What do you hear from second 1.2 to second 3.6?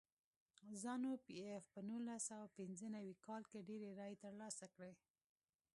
پي ایف په نولس سوه پنځه نوي کال